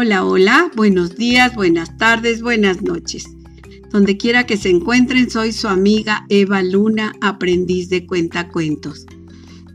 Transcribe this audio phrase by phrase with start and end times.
[0.00, 3.24] Hola, hola, buenos días, buenas tardes, buenas noches.
[3.90, 9.06] Donde quiera que se encuentren, soy su amiga Eva Luna, aprendiz de cuentacuentos.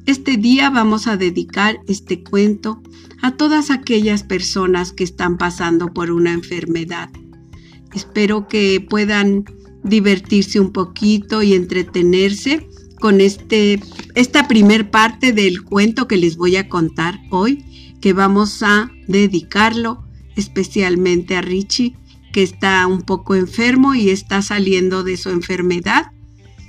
[0.05, 2.81] Este día vamos a dedicar este cuento
[3.21, 7.09] a todas aquellas personas que están pasando por una enfermedad.
[7.93, 9.43] Espero que puedan
[9.83, 12.65] divertirse un poquito y entretenerse
[13.01, 13.81] con este,
[14.15, 17.65] esta primer parte del cuento que les voy a contar hoy,
[17.99, 20.01] que vamos a dedicarlo
[20.35, 21.95] especialmente a Richie,
[22.31, 26.11] que está un poco enfermo y está saliendo de su enfermedad.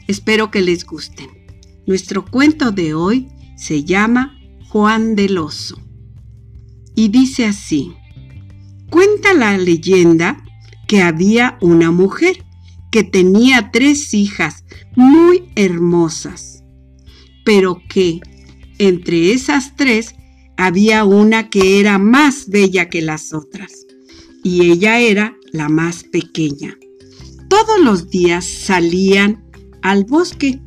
[0.06, 1.28] Espero que les gusten.
[1.86, 5.80] Nuestro cuento de hoy se llama Juan del Oso
[6.94, 7.94] y dice así.
[8.90, 10.42] Cuenta la leyenda
[10.86, 12.44] que había una mujer
[12.90, 16.62] que tenía tres hijas muy hermosas,
[17.44, 18.20] pero que
[18.78, 20.14] entre esas tres
[20.56, 23.86] había una que era más bella que las otras,
[24.42, 26.76] y ella era la más pequeña.
[27.48, 29.44] Todos los días salían
[29.82, 30.60] al bosque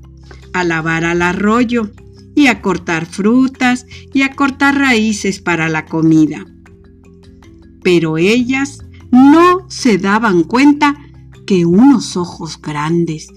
[0.53, 1.91] a lavar al arroyo
[2.35, 6.45] y a cortar frutas y a cortar raíces para la comida.
[7.83, 8.79] Pero ellas
[9.11, 10.95] no se daban cuenta
[11.45, 13.27] que unos ojos grandes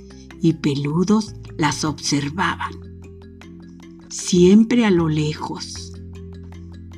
[0.43, 2.73] y peludos las observaban,
[4.09, 5.90] siempre a lo lejos.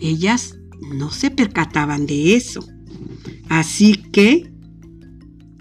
[0.02, 2.66] Ellas no se percataban de eso,
[3.48, 4.52] así que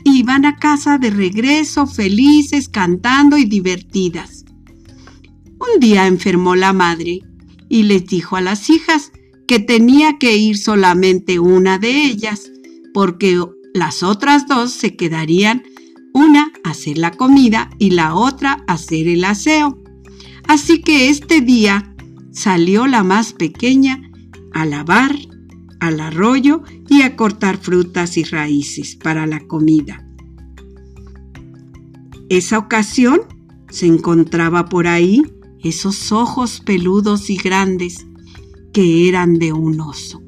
[0.04, 4.46] iban a casa de regreso felices, cantando y divertidas.
[5.60, 7.22] Un día enfermó la madre
[7.70, 9.12] y les dijo a las hijas
[9.48, 12.52] que tenía que ir solamente una de ellas,
[12.96, 13.40] porque
[13.76, 15.64] las otras dos se quedarían
[16.14, 19.78] una a hacer la comida y la otra a hacer el aseo.
[20.48, 21.96] Así que este día
[22.32, 24.11] salió la más pequeña
[24.54, 25.16] a lavar,
[25.80, 30.06] al arroyo y a cortar frutas y raíces para la comida.
[32.30, 33.22] Esa ocasión
[33.70, 35.24] se encontraba por ahí
[35.64, 38.06] esos ojos peludos y grandes
[38.74, 40.22] que eran de un oso,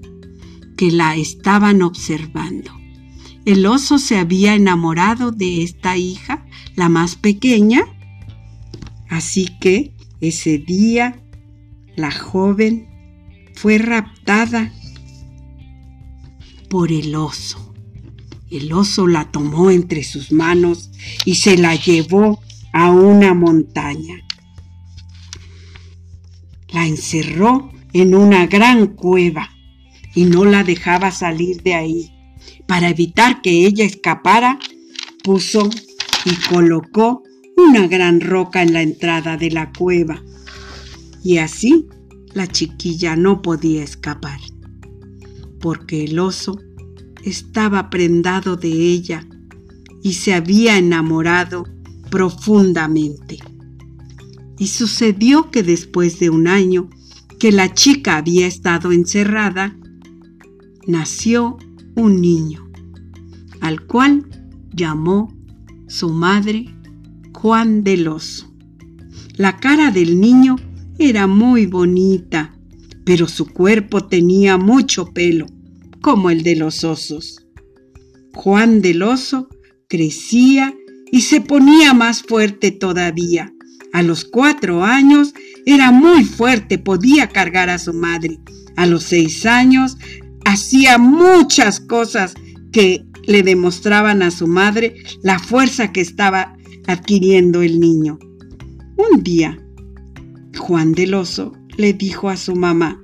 [0.76, 2.72] que la estaban observando.
[3.46, 6.46] El oso se había enamorado de esta hija,
[6.76, 7.84] la más pequeña,
[9.10, 11.22] así que ese día
[11.96, 12.88] la joven
[13.56, 14.72] fue raptada
[16.70, 17.74] por el oso.
[18.50, 20.92] El oso la tomó entre sus manos
[21.26, 22.40] y se la llevó
[22.72, 24.24] a una montaña
[26.74, 29.50] la encerró en una gran cueva
[30.16, 32.12] y no la dejaba salir de ahí.
[32.68, 34.60] Para evitar que ella escapara,
[35.24, 35.70] puso
[36.26, 37.24] y colocó
[37.56, 40.22] una gran roca en la entrada de la cueva.
[41.24, 41.86] Y así
[42.34, 44.40] la chiquilla no podía escapar,
[45.60, 46.60] porque el oso
[47.24, 49.28] estaba prendado de ella
[50.02, 51.66] y se había enamorado
[52.10, 53.40] profundamente.
[54.58, 56.90] Y sucedió que después de un año
[57.40, 59.76] que la chica había estado encerrada,
[60.88, 61.58] nació
[61.96, 62.70] un niño,
[63.62, 64.28] al cual
[64.74, 65.34] llamó
[65.88, 66.74] su madre
[67.34, 68.54] Juan del Oso.
[69.36, 70.56] La cara del niño
[70.98, 72.58] era muy bonita,
[73.06, 75.46] pero su cuerpo tenía mucho pelo,
[76.02, 77.46] como el de los osos.
[78.34, 79.48] Juan del Oso
[79.88, 80.74] crecía
[81.12, 83.54] y se ponía más fuerte todavía
[83.94, 85.34] a los cuatro años
[85.68, 88.40] era muy fuerte, podía cargar a su madre.
[88.76, 89.98] A los seis años
[90.46, 92.34] hacía muchas cosas
[92.72, 98.18] que le demostraban a su madre la fuerza que estaba adquiriendo el niño.
[98.98, 99.63] Un día,
[100.58, 103.04] Juan del Oso le dijo a su mamá,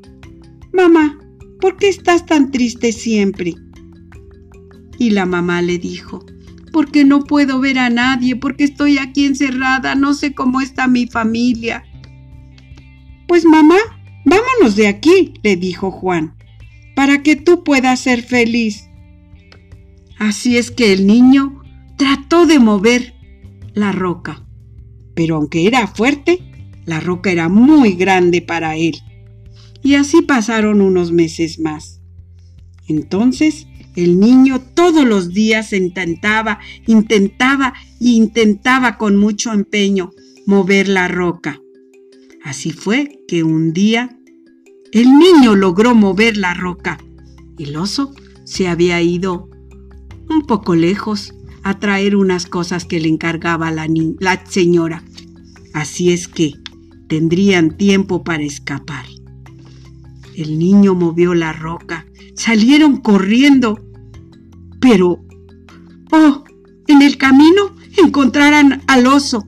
[0.72, 1.18] Mamá,
[1.60, 3.56] ¿por qué estás tan triste siempre?
[4.98, 6.26] Y la mamá le dijo,
[6.72, 11.08] porque no puedo ver a nadie, porque estoy aquí encerrada, no sé cómo está mi
[11.08, 11.84] familia.
[13.28, 13.78] Pues mamá,
[14.26, 16.36] vámonos de aquí, le dijo Juan,
[16.96, 18.88] para que tú puedas ser feliz.
[20.18, 21.62] Así es que el niño
[21.98, 23.16] trató de mover
[23.74, 24.46] la roca,
[25.16, 26.49] pero aunque era fuerte,
[26.90, 28.98] la roca era muy grande para él.
[29.84, 32.02] Y así pasaron unos meses más.
[32.88, 40.12] Entonces el niño todos los días intentaba, intentaba e intentaba con mucho empeño
[40.46, 41.62] mover la roca.
[42.44, 44.18] Así fue que un día
[44.92, 46.98] el niño logró mover la roca.
[47.60, 48.14] El oso
[48.46, 49.50] se había ido
[50.30, 53.88] un poco lejos a traer unas cosas que le encargaba la,
[54.20, 55.04] la señora.
[55.74, 56.54] Así es que
[57.10, 59.06] tendrían tiempo para escapar.
[60.36, 62.06] El niño movió la roca
[62.40, 63.86] salieron corriendo.
[64.80, 65.26] Pero,
[66.12, 66.44] oh,
[66.88, 69.46] en el camino encontraron al oso,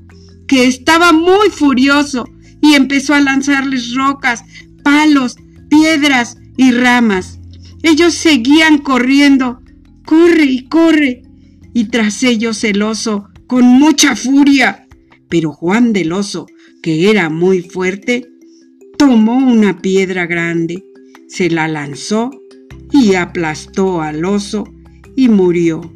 [0.47, 2.25] que estaba muy furioso
[2.61, 4.43] y empezó a lanzarles rocas,
[4.83, 5.37] palos,
[5.69, 7.39] piedras y ramas.
[7.81, 9.61] Ellos seguían corriendo,
[10.05, 11.23] corre y corre,
[11.73, 14.85] y tras ellos el oso con mucha furia.
[15.29, 16.45] Pero Juan del oso,
[16.81, 18.27] que era muy fuerte,
[18.97, 20.83] tomó una piedra grande,
[21.27, 22.31] se la lanzó
[22.91, 24.63] y aplastó al oso
[25.15, 25.93] y murió.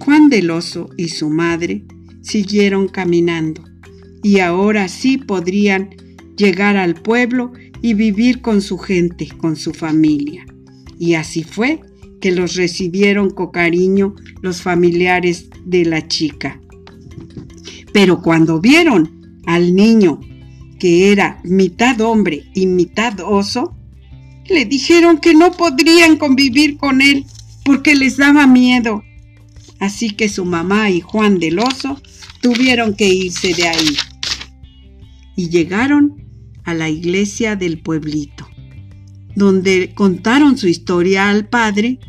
[0.00, 1.84] Juan del oso y su madre
[2.22, 3.62] siguieron caminando
[4.22, 5.90] y ahora sí podrían
[6.36, 7.52] llegar al pueblo
[7.82, 10.44] y vivir con su gente, con su familia.
[10.98, 11.80] Y así fue
[12.20, 16.60] que los recibieron con cariño los familiares de la chica.
[17.92, 19.17] Pero cuando vieron
[19.48, 20.20] al niño,
[20.78, 23.74] que era mitad hombre y mitad oso,
[24.46, 27.24] le dijeron que no podrían convivir con él
[27.64, 29.02] porque les daba miedo.
[29.80, 31.98] Así que su mamá y Juan del oso
[32.42, 33.96] tuvieron que irse de ahí.
[35.34, 36.26] Y llegaron
[36.64, 38.46] a la iglesia del pueblito,
[39.34, 42.00] donde contaron su historia al padre,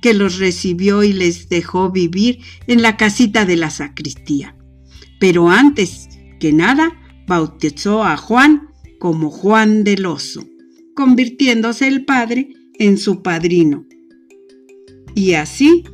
[0.00, 2.38] que los recibió y les dejó vivir
[2.68, 4.56] en la casita de la sacristía.
[5.18, 6.08] Pero antes
[6.52, 6.92] nada,
[7.26, 8.68] bautizó a Juan
[8.98, 10.44] como Juan del Oso,
[10.94, 12.48] convirtiéndose el padre
[12.78, 13.86] en su padrino.
[15.14, 15.84] Y así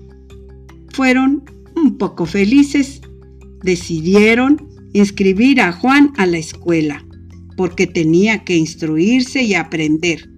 [0.92, 1.44] fueron
[1.76, 3.00] un poco felices.
[3.62, 7.04] Decidieron inscribir a Juan a la escuela
[7.56, 10.30] porque tenía que instruirse y aprender.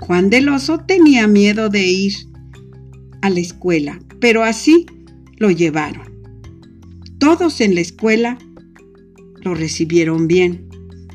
[0.00, 2.12] Juan del Oso tenía miedo de ir
[3.22, 4.86] a la escuela, pero así
[5.38, 6.10] lo llevaron.
[7.18, 8.38] Todos en la escuela
[9.42, 10.68] lo recibieron bien,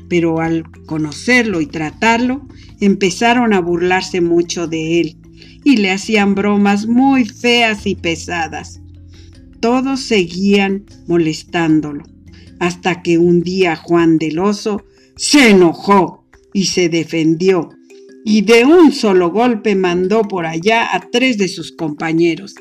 [0.08, 2.46] pero al conocerlo y tratarlo,
[2.80, 5.16] empezaron a burlarse mucho de él
[5.64, 8.80] y le hacían bromas muy feas y pesadas.
[9.60, 12.04] Todos seguían molestándolo,
[12.60, 14.84] hasta que un día Juan del Oso
[15.16, 17.70] se enojó y se defendió,
[18.24, 22.54] y de un solo golpe mandó por allá a tres de sus compañeros,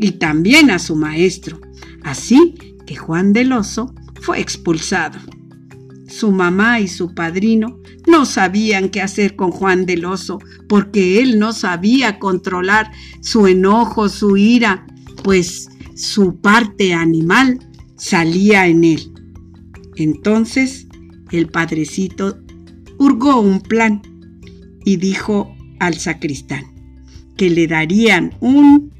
[0.00, 1.60] y también a su maestro,
[2.02, 2.54] así
[2.86, 5.18] que Juan del Oso fue expulsado.
[6.08, 10.38] Su mamá y su padrino no sabían qué hacer con Juan del Oso,
[10.68, 14.86] porque él no sabía controlar su enojo, su ira,
[15.22, 17.58] pues su parte animal
[17.96, 19.12] salía en él.
[19.96, 20.86] Entonces
[21.30, 22.38] el padrecito
[22.98, 24.00] hurgó un plan
[24.84, 26.64] y dijo al sacristán
[27.36, 28.92] que le darían un,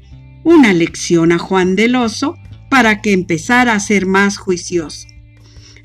[0.43, 2.35] una lección a Juan del Oso
[2.69, 5.07] para que empezara a ser más juicioso.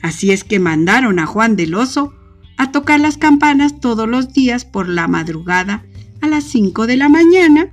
[0.04, 2.12] Así es que mandaron a Juan del Oso
[2.58, 5.86] a tocar las campanas todos los días por la madrugada
[6.20, 7.72] a las 5 de la mañana.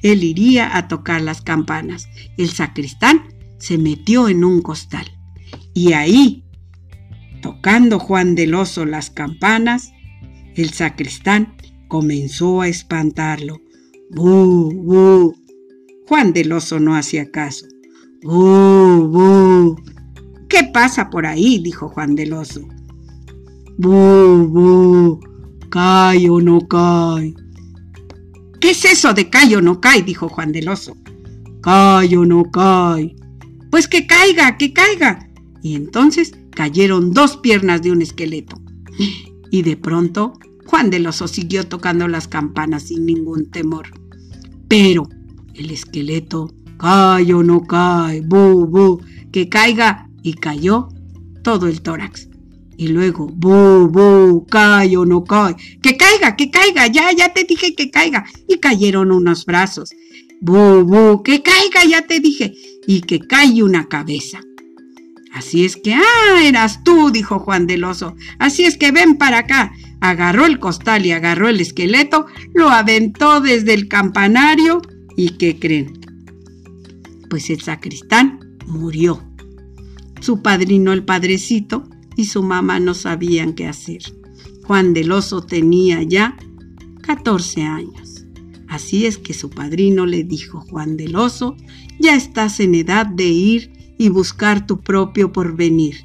[0.00, 2.08] Él iría a tocar las campanas.
[2.38, 3.24] El sacristán
[3.58, 5.10] se metió en un costal
[5.74, 6.44] y ahí
[7.42, 9.92] Tocando Juan del Oso las campanas,
[10.54, 11.56] el sacristán
[11.88, 13.60] comenzó a espantarlo.
[14.10, 15.34] ¡Bu, bu!
[16.06, 17.66] Juan del Oso no hacía caso.
[18.22, 19.95] ¡Bu, bu!
[20.56, 21.58] ¿Qué pasa por ahí?
[21.58, 22.62] dijo Juan del Oso.
[23.76, 25.20] ¡Bu, bu!
[25.68, 27.34] ¿Cae o no cae?
[28.58, 30.00] ¿Qué es eso de cae o no cae?
[30.00, 30.96] dijo Juan del Oso.
[31.60, 33.14] ¿Cae o no cae?
[33.70, 35.28] Pues que caiga, que caiga.
[35.62, 38.56] Y entonces cayeron dos piernas de un esqueleto.
[39.50, 43.88] Y de pronto, Juan del Oso siguió tocando las campanas sin ningún temor.
[44.68, 45.06] Pero
[45.52, 50.88] el esqueleto, cae o no cae, bu, bu, que caiga, y cayó
[51.44, 52.28] todo el tórax.
[52.76, 57.44] Y luego, bu, bu, cae o no cae, que caiga, que caiga, ya, ya te
[57.44, 58.26] dije que caiga.
[58.48, 59.90] Y cayeron unos brazos.
[60.40, 62.52] Bu, bu, que caiga, ya te dije.
[62.88, 64.40] Y que cae una cabeza.
[65.32, 68.16] Así es que, ah, eras tú, dijo Juan del Oso.
[68.40, 69.72] Así es que ven para acá.
[70.00, 74.82] Agarró el costal y agarró el esqueleto, lo aventó desde el campanario
[75.16, 76.00] y ¿qué creen?
[77.30, 79.22] Pues el sacristán murió.
[80.26, 84.02] Su padrino, el padrecito, y su mamá no sabían qué hacer.
[84.64, 86.36] Juan del Oso tenía ya
[87.02, 88.26] 14 años.
[88.66, 91.56] Así es que su padrino le dijo, Juan del Oso,
[92.00, 95.98] ya estás en edad de ir y buscar tu propio porvenir.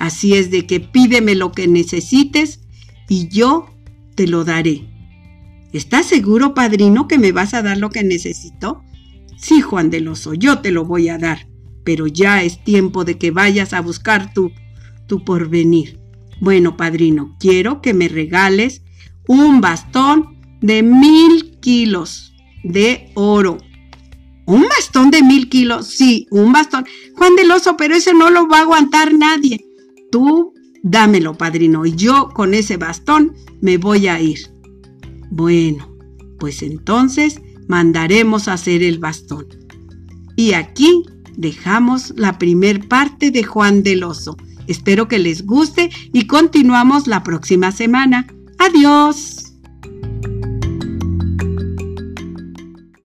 [0.00, 2.58] Así es de que pídeme lo que necesites
[3.08, 3.72] y yo
[4.16, 4.88] te lo daré.
[5.72, 8.82] ¿Estás seguro, padrino, que me vas a dar lo que necesito?
[9.36, 11.46] Sí, Juan del Oso, yo te lo voy a dar,
[11.90, 14.52] pero ya es tiempo de que vayas a buscar tu,
[15.08, 15.98] tu porvenir.
[16.40, 18.82] Bueno, padrino, quiero que me regales
[19.26, 22.32] un bastón de mil kilos
[22.62, 23.58] de oro.
[24.46, 25.88] ¿Un bastón de mil kilos?
[25.88, 26.86] Sí, un bastón.
[27.16, 29.58] Juan del Oso, pero ese no lo va a aguantar nadie.
[30.12, 30.54] Tú
[30.84, 34.38] dámelo, padrino, y yo con ese bastón me voy a ir.
[35.32, 35.92] Bueno,
[36.38, 39.48] pues entonces mandaremos a hacer el bastón.
[40.36, 41.02] Y aquí
[41.40, 44.36] dejamos la primer parte de Juan del Oso.
[44.66, 48.26] Espero que les guste y continuamos la próxima semana.
[48.58, 49.39] Adiós.